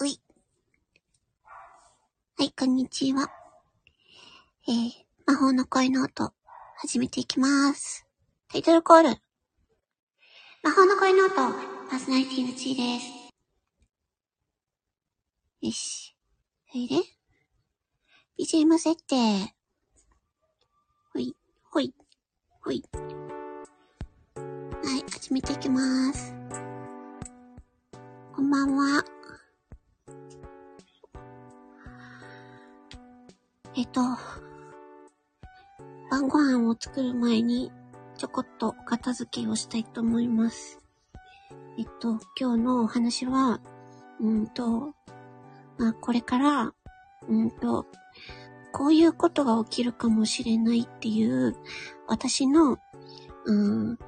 [0.00, 0.20] うい。
[2.38, 3.32] はい、こんにちは。
[4.68, 4.92] えー、
[5.26, 6.32] 魔法の声の音、
[6.76, 8.06] 始めていきます。
[8.48, 9.08] タイトルコール。
[10.62, 13.08] 魔法の声の音、パーソナリティのちーです。
[15.62, 16.16] よし。
[16.70, 16.94] それで
[18.38, 19.52] ?BGM 設定。
[21.12, 21.34] ほい、
[21.72, 21.92] ほい、
[22.60, 22.84] ほい。
[24.36, 26.32] はい、始めていきます。
[28.32, 29.17] こんばんは。
[33.92, 34.00] と、
[36.10, 37.72] 晩ご飯を作る前に、
[38.16, 40.80] ちょこっとお片付けをしたいと思います。
[41.78, 43.60] えっと、今日のお話は、
[44.20, 44.94] うんと、
[45.76, 46.72] まあ、これから、
[47.28, 47.86] うんと、
[48.72, 51.56] こういうことが起きるかもしれないっていう、
[52.06, 52.78] 私の、
[53.44, 53.98] うん、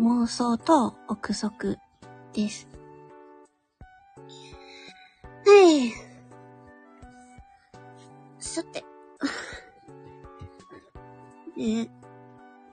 [0.00, 1.78] 妄想と憶測
[2.32, 2.68] です。
[5.46, 5.92] はい。
[8.38, 8.89] さて。
[11.60, 11.90] ね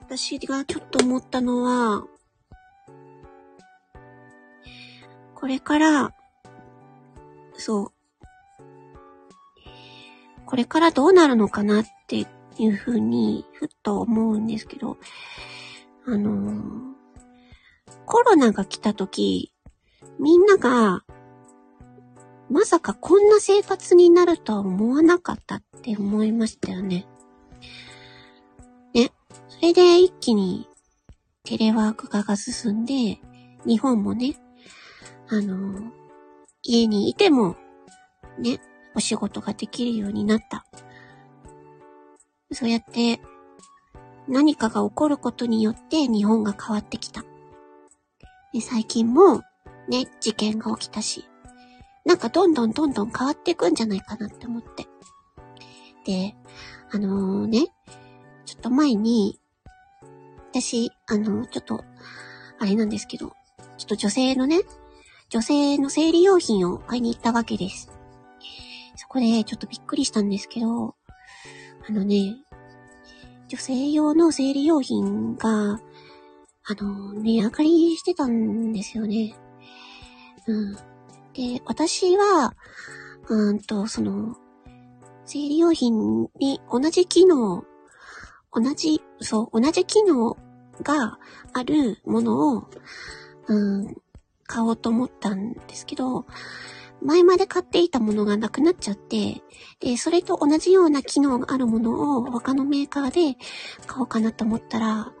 [0.00, 2.02] 私がちょっと思ったのは、
[5.34, 6.14] これから、
[7.58, 7.92] そう。
[10.46, 14.96] これからどうなるのかなっていうふうに、ふっと思うんですけど、
[16.06, 16.94] あのー、
[18.06, 19.52] コロナが来た時、
[20.18, 21.04] みんなが
[22.48, 27.06] まさかこんな生活になるとは思わなかったって思いましたよね。
[29.58, 30.68] それで一気に
[31.42, 33.18] テレワーク化が進んで、
[33.66, 34.36] 日本もね、
[35.28, 35.90] あの、
[36.62, 37.56] 家にいても、
[38.38, 38.60] ね、
[38.94, 40.64] お仕事ができるようになった。
[42.52, 43.20] そうやって、
[44.28, 47.24] 何かが起こることによって日本が変わってきた。
[48.52, 49.42] で最近も、
[49.88, 51.24] ね、事件が起きたし、
[52.04, 54.86] なんかどんどんどんどん変わっていくんじゃないかなって思って。
[56.04, 56.36] で、
[56.92, 57.66] あのー、ね、
[58.44, 59.40] ちょっと前に、
[60.50, 61.84] 私、あの、ちょっと、
[62.58, 63.32] あれなんですけど、
[63.76, 64.60] ちょっと女性のね、
[65.28, 67.90] 女性の生理用品を買いに行ったわけです。
[68.96, 70.94] そこでちょっとびっくりしたんですけど、
[71.88, 72.36] あのね、
[73.48, 75.80] 女性用の生理用品が、
[76.70, 79.34] あの、値上がりしてたんですよね。
[80.46, 80.74] うん。
[81.32, 82.54] で、私は、
[83.28, 84.36] うんと、その、
[85.24, 87.64] 生理用品に同じ機能、
[88.52, 90.36] 同じ、そう、同じ機能
[90.82, 91.18] が
[91.52, 92.70] あるものを、
[93.46, 93.96] うん、
[94.46, 96.26] 買おうと思ったんですけど、
[97.00, 99.42] 前まで買っていたものがなくなっちゃって、
[99.80, 103.38] で、それと同じような機能があるものを他のメーカーで
[103.86, 105.12] 買おうかなと思ったら、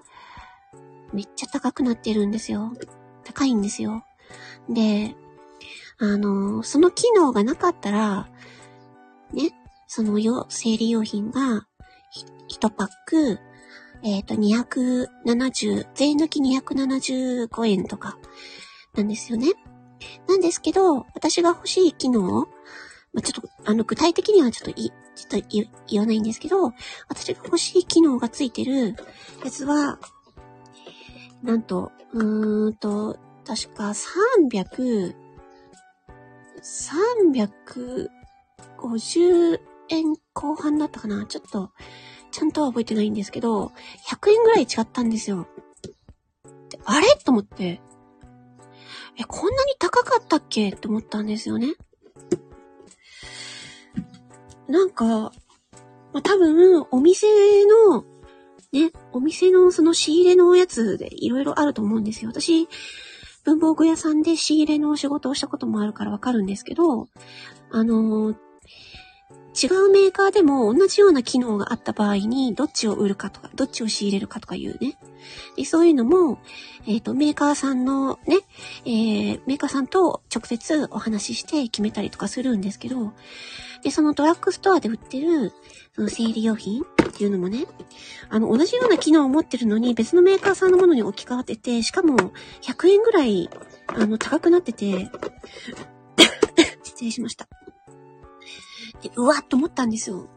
[1.12, 2.72] めっちゃ高くなってるんですよ。
[3.24, 4.04] 高いんですよ。
[4.68, 5.14] で、
[5.98, 8.28] あの、その機能がなかったら、
[9.32, 9.52] ね、
[9.86, 11.66] そのよ、生理用品が、
[12.48, 13.38] 1パック、
[14.02, 18.18] えっ、ー、と、270、税抜き275円とか、
[18.94, 19.48] なんですよね。
[20.28, 22.48] なんですけど、私が欲しい機能、
[23.12, 25.48] まあ、ちょっと、あの、具体的にはちょっとい、ちょっと
[25.88, 26.72] 言わないんですけど、
[27.08, 28.94] 私が欲しい機能がついてる
[29.44, 29.98] やつは、
[31.42, 33.92] なんと、うーんと、確か
[34.50, 35.14] 300、
[36.62, 41.26] 350円後半だったかな？
[41.26, 41.72] ちょっと、
[42.30, 43.72] ちゃんとは覚えてないんですけど、
[44.10, 45.46] 100円ぐらい違ったんですよ。
[46.84, 47.06] あれ？
[47.24, 47.80] と思って。
[49.18, 50.70] え、こんなに高かったっけ？
[50.70, 51.74] って思ったんですよね。
[54.68, 55.32] なんか、
[56.12, 57.26] まあ、多分、お店
[57.64, 58.04] の、
[58.70, 62.30] ね、お店のその仕入れのやつでいろいろあると思うんですよ。
[62.30, 62.68] 私、
[63.44, 67.08] 文房具屋さんで仕入れの仕事をしたこともあるからわかるんですけど、
[67.70, 68.36] あのー、
[69.54, 74.98] 違うメーカーでも同じような機能があった場合に、どっちを売るかとか、どっちを仕入れるかとかいうね。
[75.56, 76.38] でそういうのも、
[76.86, 78.38] えっ、ー、と、メーカーさんのね、
[78.84, 83.12] えー、メーカーさんと直接お話しして決めたりとかするんですけど、
[83.82, 85.52] で、そのドラッグストアで売ってる、
[85.94, 87.66] その生理用品っていうのもね、
[88.28, 92.16] あの、同じような機能を持ってるのに別のメーカーさんのものに置き換わってて、しかも
[92.62, 93.50] 100円ぐらい、
[93.88, 95.10] あの、高くなってて、
[96.82, 97.48] 失礼しました。
[99.08, 100.28] で、うわっと思ったんですよ。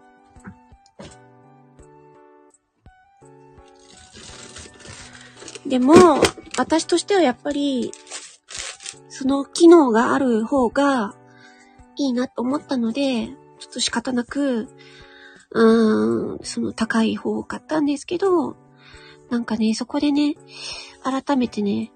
[5.65, 5.93] でも、
[6.57, 7.91] 私としてはやっぱり、
[9.09, 11.15] その機能がある方が
[11.95, 13.27] いいなと思ったので、
[13.59, 14.67] ちょっと仕方なく、
[15.51, 18.55] うーん、その高い方を買ったんですけど、
[19.29, 20.35] なんかね、そこでね、
[21.03, 21.91] 改めてね、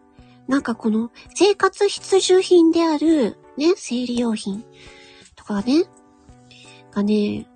[0.48, 4.64] なんかこの生活必需品であるね、生理用品
[5.36, 5.44] と。
[5.46, 5.86] かね、
[6.96, 7.48] がね、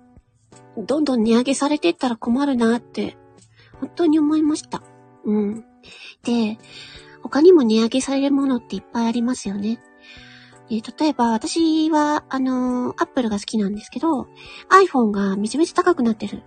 [0.76, 3.16] どんどん値上げされていったら困るなって、
[3.80, 4.82] 本当に思いました。
[5.24, 5.64] うん。
[6.22, 6.58] で、
[7.22, 9.80] 他にも値上げされるものっていっぱいありますよね。
[10.70, 14.28] えー、例えば、私は、あのー、アップルが好きなんですけど、
[14.68, 16.42] iPhone がめちゃめちゃ高くなってる。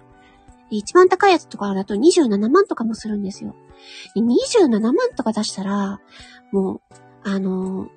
[0.70, 3.56] 一番高いやつとかだと27万とかもするんですよ。
[4.16, 6.00] 27万とか出したら、
[6.52, 7.90] もう、あのー、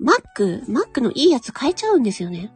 [0.00, 2.52] Mac、Mac のいいやつ買えちゃうんですよね。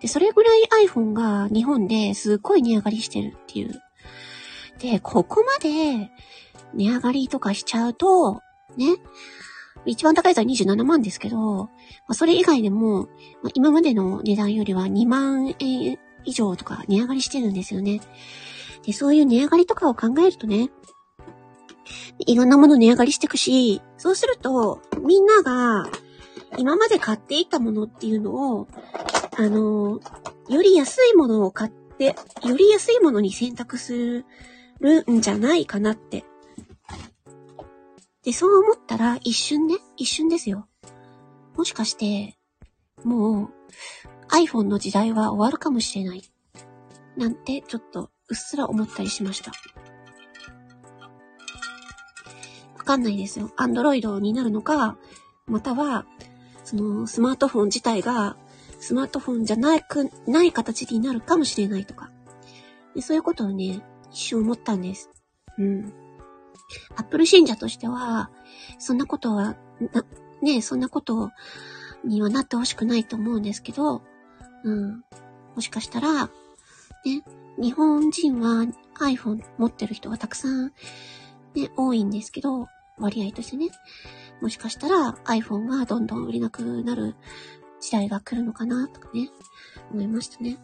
[0.00, 3.82] で、それぐらい iPhone が日本ですっごい値上がりしてるっていう。
[4.78, 6.10] で、ここまで
[6.74, 8.40] 値上がりとかしちゃうと、
[8.76, 8.96] ね、
[9.86, 11.70] 一番高いやつは27万ですけど、ま
[12.08, 13.04] あ、それ以外でも、
[13.42, 18.00] まあ、今までの値段よりは2万円以上とか値上がりしてるんですよね。
[18.84, 20.70] で、そういう値上がりとかを考えるとね、
[22.18, 25.88] いろんなもの値上がりしていくし、そうすると、みんなが、
[26.56, 28.68] 今まで買っていたものっていうのを、
[29.36, 30.00] あの、
[30.48, 34.24] より安いものを買って、より安いものに選択す
[34.80, 36.24] るんじゃないかなって
[38.24, 40.66] で、そう思ったら一瞬ね、一瞬ですよ。
[41.56, 42.38] もしかして、
[43.04, 43.50] もう
[44.30, 46.22] iPhone の時代は終わるかもしれない。
[47.18, 49.52] なんてちょっとうっすら思ったりしました。
[52.78, 53.50] わかんないですよ。
[53.58, 54.96] Android になるのか、
[55.46, 56.06] または、
[56.64, 58.38] そのスマートフォン自体が
[58.84, 62.10] スマートフォンじゃないく、ない形になるかもしれないとか。
[62.94, 65.08] でそういうことをね、一瞬思ったんです。
[65.56, 65.90] うん。
[66.94, 68.30] アップル信者としては、
[68.78, 69.56] そんなことは、
[70.42, 71.30] ね、そんなこと
[72.04, 74.02] にはなってほしくないと思うんですけど、
[74.64, 75.02] うん。
[75.54, 76.30] もしかしたら、ね、
[77.58, 78.66] 日本人は
[79.00, 80.72] iPhone 持ってる人がたくさん、
[81.54, 82.66] ね、多いんですけど、
[82.98, 83.70] 割合としてね。
[84.42, 87.14] もしかしたら iPhone がどんどん売れなくなる
[87.84, 89.28] 時代が来るのかな、とかね、
[89.92, 90.56] 思いましたね。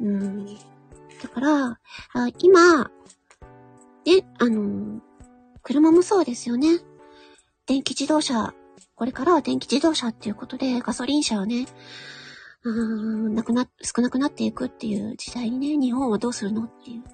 [0.00, 0.46] うん。
[0.46, 1.78] だから、あ
[2.38, 2.90] 今、
[4.04, 5.00] で、あの
[5.62, 6.80] 車もそうですよね。
[7.66, 8.54] 電気自動車、
[8.96, 11.66] これからは電気自動車っていうことで、ガソリン車はね、
[12.64, 17.04] うーん、なくな、少なくなっていくっていう時代にね、日本はどうするのっていう。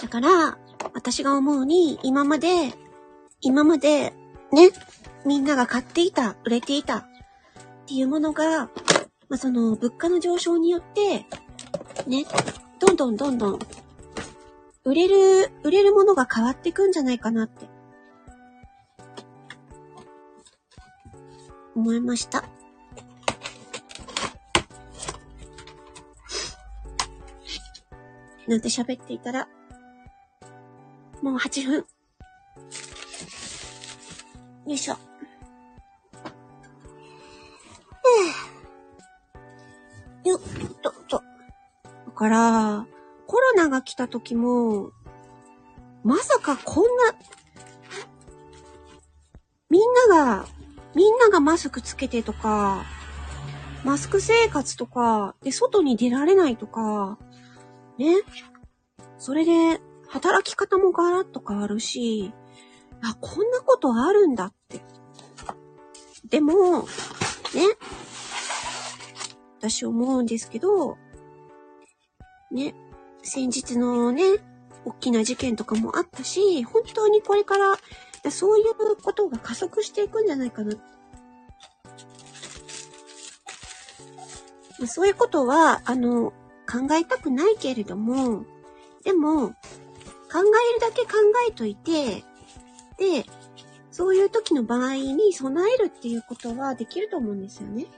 [0.00, 0.56] だから、
[0.92, 2.74] 私が思うに、今まで、
[3.44, 4.14] 今まで、
[4.52, 4.70] ね、
[5.26, 7.04] みんなが買っていた、売れていたっ
[7.86, 8.70] ていうものが、
[9.28, 11.26] まあ、その物価の上昇によって、
[12.08, 12.24] ね、
[12.80, 13.58] どんどんどんどん、
[14.84, 17.66] 売れる、売れるものが変わっていくんじゃないかなって、
[21.76, 22.44] 思いました。
[28.48, 29.48] なんて喋っていたら、
[31.20, 31.86] もう8分。
[34.66, 34.96] よいしょ。
[40.24, 40.40] よっ
[40.80, 41.22] と、と。
[42.14, 42.86] から、
[43.26, 44.92] コロナが来た時も、
[46.02, 47.14] まさかこんな、
[49.68, 50.46] みんなが、
[50.94, 52.84] みんながマスクつけてとか、
[53.84, 57.18] マスク生活とか、で、外に出られないとか、
[57.98, 58.22] ね。
[59.18, 62.32] それで、働き方もガラッと変わるし、
[63.06, 64.80] あ、こんなことあるんだって。
[66.28, 66.86] でも、ね。
[69.58, 70.96] 私思うんですけど、
[72.50, 72.74] ね、
[73.22, 74.22] 先日のね、
[74.84, 77.76] 大きな事件とかもあったし、本当にこれから、
[78.30, 80.74] そういうことが加速していくんじゃないかな。
[84.86, 86.32] そういうことは、あの、
[86.70, 88.44] 考えたくないけれども、
[89.02, 91.12] でも、考えるだけ考
[91.48, 92.24] えといて、
[92.98, 93.24] で、
[93.90, 97.82] そういう時の場合に備えるっていうことはできると思うんですよね。
[97.82, 97.88] よ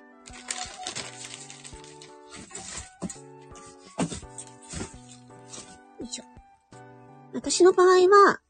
[6.02, 6.24] いしょ
[7.32, 8.40] 私の場合は、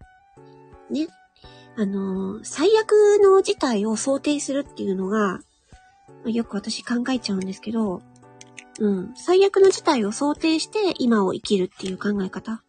[0.91, 1.09] ね、
[1.76, 5.41] あのー、最悪の事態を想定するっていうのが、
[6.25, 8.03] よく私考えちゃうんですけど、
[8.79, 12.62] うん、最悪の事態を想定して今を生きるっていう考え方。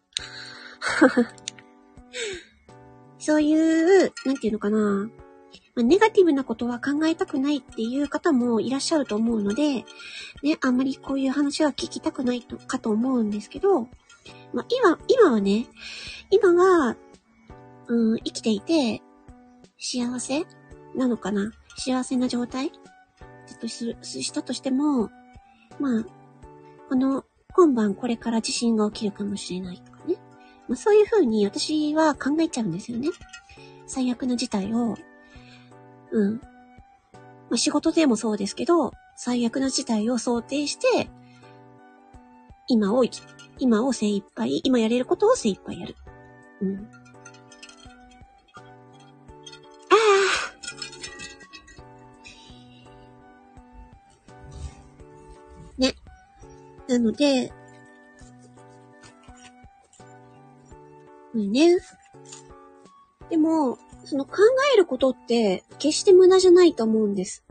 [3.18, 3.54] そうい
[4.06, 5.10] う、なんていうのかな。
[5.76, 9.84] ネガティブなことは考えたくないっていう方もいらっしゃると思うので、
[10.42, 13.82] ね、あんまりこういう話は聞きたくないとかと思うんですけど、
[14.52, 15.66] まあ、今、今はね、
[16.30, 16.96] 今が、
[17.86, 19.02] うん、生きていて、
[19.78, 20.44] 幸せ
[20.96, 22.72] なのかな幸せな状態
[23.60, 25.10] とする、したとしても、
[25.78, 26.04] まあ、
[26.88, 29.82] この、今晩これから地震が起きるかもしれない。
[30.68, 33.08] まあ、そういう風に私は考えちゃうんですよね。
[33.86, 34.96] 最悪の事態を、
[36.12, 36.40] うん、ま
[37.54, 41.08] あ、仕事でもそうですけど、最悪な事態を想定して、
[42.68, 43.22] 今を生き、
[43.58, 45.96] 今を精一杯、今やれることを精一杯やる。
[46.60, 46.76] うん。
[46.76, 46.80] あ
[49.94, 49.98] あ。
[55.78, 55.94] ね。
[56.88, 57.52] なので、
[61.46, 61.78] ね。
[63.30, 64.38] でも、その考
[64.74, 67.44] えることって決して無駄じゃないと思うんです。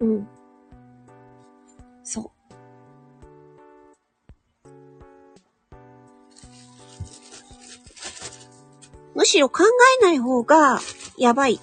[0.00, 0.28] うん。
[2.04, 2.30] そう。
[9.14, 9.64] むしろ考
[10.00, 10.78] えない方が
[11.16, 11.58] やばい。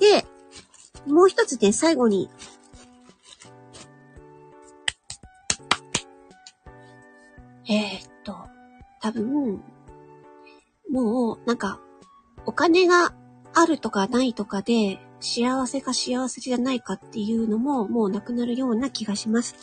[0.00, 0.24] で、
[1.06, 2.30] もう一つね、最後に
[12.66, 13.14] 金が
[13.54, 19.54] あるとかないとかで、幸せか幸せじゃないかっていうのも、もうなくなるような気がします。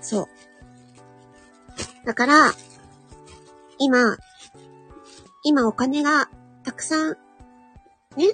[0.00, 2.06] そう。
[2.06, 2.52] だから、
[3.78, 4.16] 今、
[5.42, 6.30] 今お金が
[6.62, 7.16] たくさん
[8.16, 8.30] ね、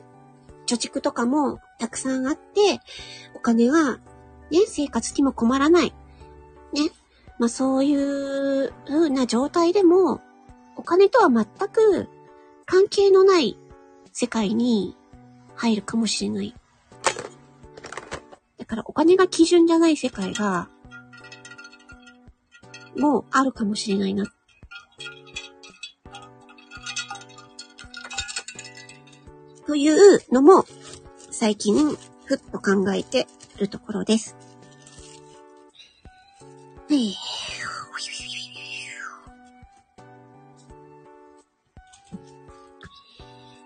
[0.67, 2.81] 貯蓄とかもたくさんあって、
[3.35, 3.99] お金は、
[4.50, 5.95] ね、生活にも困らない。
[6.73, 6.90] ね。
[7.38, 10.21] まあそういう風な状態でも、
[10.76, 12.09] お金とは全く
[12.66, 13.57] 関係のない
[14.12, 14.97] 世界に
[15.54, 16.54] 入るかもしれない。
[18.59, 20.69] だからお金が基準じゃない世界が、
[22.97, 24.26] もうあるかもしれないな
[29.66, 30.64] というのも、
[31.30, 33.28] 最近、ふっと考えて
[33.61, 34.37] るところです。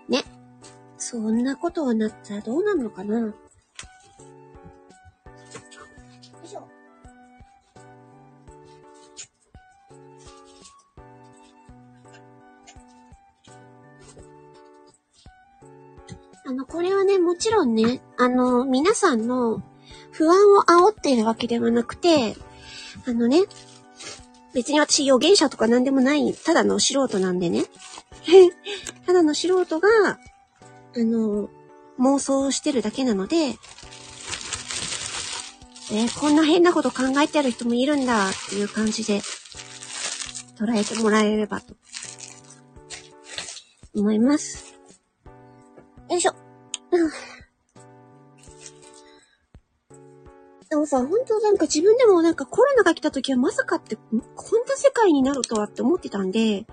[0.07, 0.23] ね。
[0.97, 3.33] そんなことになったらどうなのかな？
[16.47, 19.63] あの、これはね、もちろんね、あの、皆さんの
[20.11, 22.35] 不安を煽っているわけではなくて、
[23.07, 23.43] あのね、
[24.53, 27.65] 別に私予言者とか何でもない、ただの素人なんでね。
[29.05, 30.19] ただの素人が、あ
[30.95, 31.49] の、
[31.99, 33.57] 妄想してるだけなので、
[35.91, 39.21] えー、こんな変なこと考えてる人もいるんだっていう感じで
[40.57, 41.75] 捉えてもらえればと
[43.93, 44.73] 思います。
[46.09, 46.33] よいしょ。
[50.85, 54.15] もさ、本当なんか自分でもなんかコロナが来た時はまさかって、こん
[54.67, 56.65] な世界になるとはって思ってたんで、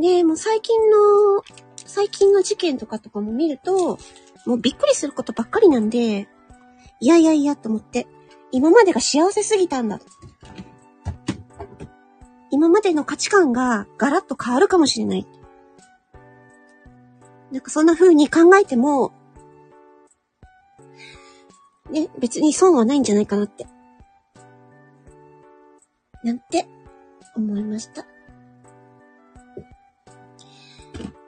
[0.00, 0.96] で、もう最近の、
[1.76, 3.98] 最近の事件とかとかも見ると、
[4.44, 6.28] もうびっくりすることばっかりなんで、
[7.00, 8.06] いやいやいやと思って、
[8.52, 9.98] 今までが幸せすぎたんだ。
[12.50, 15.26] 今までの価値観がガラッと変わるかもしれない。
[17.50, 19.12] なんかそんな風に考えても、
[21.90, 23.66] ね、別に損はないんじゃないかなって。
[26.22, 26.66] なんて、
[27.36, 28.02] 思いました。
[28.02, 28.04] あ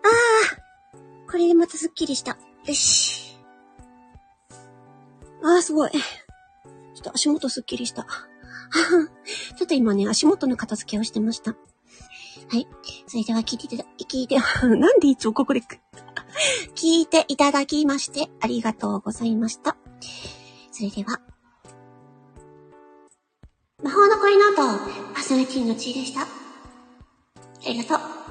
[0.06, 2.38] あこれでまたスッキリした。
[2.66, 3.38] よし。
[5.42, 5.90] ああ、すごい。
[5.90, 6.00] ちょ
[7.00, 8.06] っと足元スッキリした。
[9.56, 11.52] ちょっと今ね、足元の片付けをしてました。
[11.52, 12.66] はい。
[13.06, 14.36] それでは聞いていただ、聞いて、
[14.66, 15.60] なんでいつもここで
[16.74, 19.76] 聞いていただきましてありがとうございました。
[20.78, 21.20] それでは、
[23.82, 24.78] 魔法の恋の後、
[25.12, 26.20] パスのチーのちーでした。
[26.20, 26.26] あ
[27.66, 28.27] りがとう。